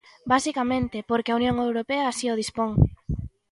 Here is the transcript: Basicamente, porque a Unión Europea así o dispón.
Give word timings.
Basicamente, 0.33 0.97
porque 1.09 1.29
a 1.31 1.37
Unión 1.39 1.55
Europea 1.67 2.03
así 2.07 2.25
o 2.33 2.37
dispón. 2.41 2.71